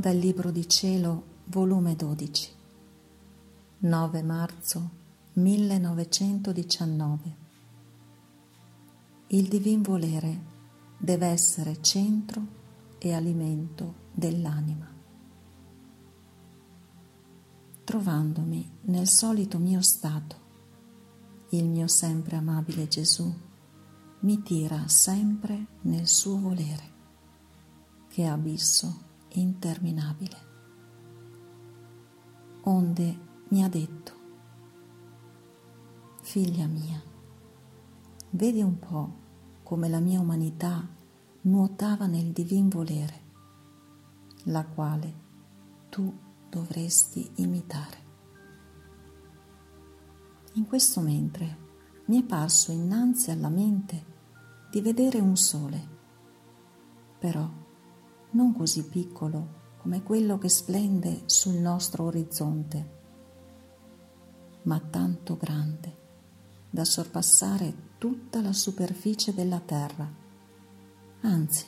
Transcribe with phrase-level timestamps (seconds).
[0.00, 2.50] Dal Libro di Cielo, volume 12,
[3.80, 4.90] 9 marzo
[5.34, 7.36] 1919.
[9.26, 10.40] Il divin volere
[10.96, 12.42] deve essere centro
[12.98, 14.90] e alimento dell'anima.
[17.84, 20.36] Trovandomi nel solito mio stato,
[21.50, 23.30] il mio sempre amabile Gesù
[24.20, 26.90] mi tira sempre nel suo volere,
[28.08, 30.48] che abisso interminabile.
[32.62, 34.12] Onde mi ha detto,
[36.22, 37.02] figlia mia,
[38.30, 39.18] vedi un po'
[39.62, 40.86] come la mia umanità
[41.42, 43.20] nuotava nel divin volere,
[44.44, 45.14] la quale
[45.88, 46.12] tu
[46.48, 48.08] dovresti imitare.
[50.54, 51.68] In questo mentre
[52.06, 54.04] mi è parso innanzi alla mente
[54.70, 55.88] di vedere un sole,
[57.18, 57.48] però
[58.32, 62.98] non così piccolo come quello che splende sul nostro orizzonte,
[64.62, 65.98] ma tanto grande
[66.68, 70.08] da sorpassare tutta la superficie della terra.
[71.22, 71.64] Anzi,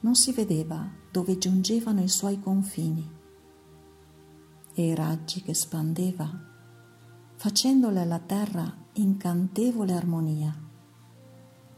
[0.00, 3.16] non si vedeva dove giungevano i suoi confini
[4.72, 6.30] e i raggi che spandeva,
[7.36, 10.56] facendole alla terra incantevole armonia,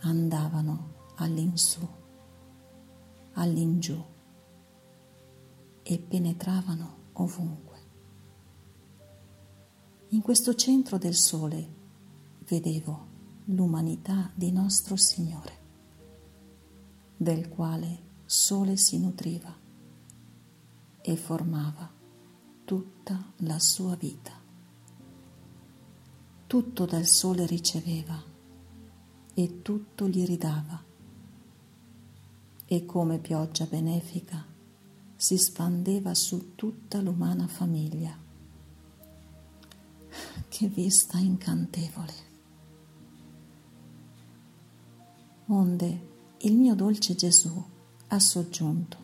[0.00, 1.86] andavano all'insù
[3.34, 4.02] all'ingiù
[5.82, 7.78] e penetravano ovunque.
[10.08, 11.82] In questo centro del sole
[12.48, 13.12] vedevo
[13.46, 15.58] l'umanità di nostro Signore,
[17.16, 19.54] del quale sole si nutriva
[21.00, 21.90] e formava
[22.64, 24.32] tutta la sua vita.
[26.46, 28.22] Tutto dal sole riceveva
[29.34, 30.92] e tutto gli ridava
[32.66, 34.44] e come pioggia benefica
[35.16, 38.16] si spandeva su tutta l'umana famiglia.
[40.48, 42.12] Che vista incantevole!
[45.46, 47.64] Onde il mio dolce Gesù
[48.08, 48.96] ha soggiunto.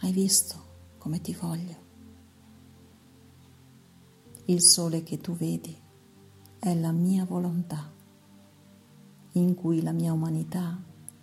[0.00, 1.88] Hai visto come ti voglio?
[4.46, 5.76] Il sole che tu vedi
[6.58, 7.90] è la mia volontà,
[9.32, 10.78] in cui la mia umanità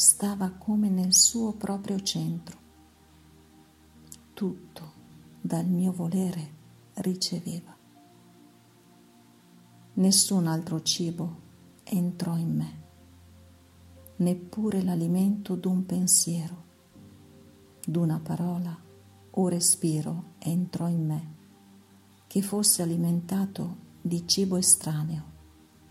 [0.00, 2.58] stava come nel suo proprio centro.
[4.32, 4.92] Tutto
[5.38, 6.54] dal mio volere
[6.94, 7.76] riceveva.
[9.92, 11.40] Nessun altro cibo
[11.84, 12.82] entrò in me,
[14.16, 16.64] neppure l'alimento d'un pensiero,
[17.84, 18.74] d'una parola
[19.32, 21.34] o respiro entrò in me,
[22.26, 25.24] che fosse alimentato di cibo estraneo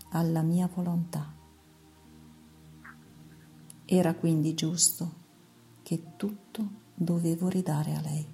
[0.08, 1.38] alla mia volontà.
[3.92, 5.14] Era quindi giusto
[5.82, 8.24] che tutto dovevo ridare a lei.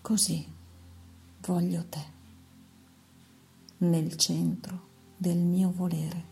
[0.00, 0.44] Così
[1.42, 2.04] voglio te,
[3.78, 6.24] nel centro del mio volere,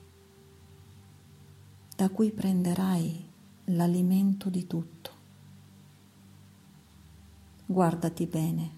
[1.94, 3.24] da cui prenderai
[3.66, 5.10] l'alimento di tutto.
[7.66, 8.70] Guardati bene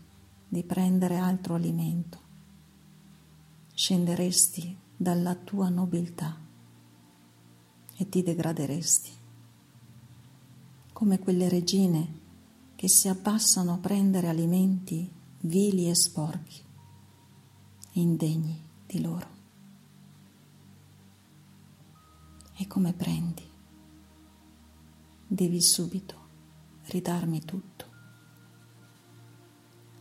[0.47, 2.19] di prendere altro alimento,
[3.73, 6.49] scenderesti dalla tua nobiltà
[8.01, 9.11] e ti degraderesti,
[10.95, 12.19] come quelle regine
[12.75, 16.65] che si abbassano a prendere alimenti vili e sporchi,
[17.93, 19.29] indegni di loro.
[22.57, 23.47] E come prendi?
[25.27, 26.15] Devi subito
[26.85, 27.85] ridarmi tutto,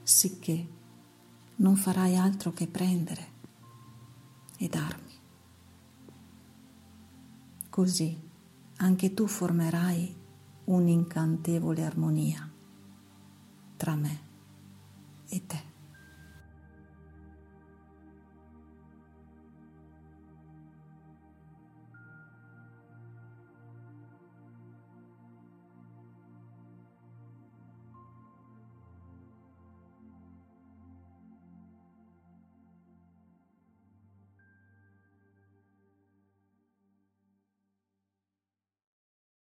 [0.03, 0.67] sicché
[1.57, 3.27] non farai altro che prendere
[4.57, 5.08] e darmi.
[7.79, 8.13] Così
[8.79, 10.13] anche tu formerai
[10.65, 12.51] un'incantevole armonia
[13.77, 14.19] tra me
[15.29, 15.68] e te.